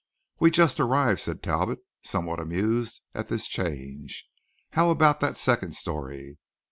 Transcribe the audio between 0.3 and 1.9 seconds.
"We just arrived," said Talbot,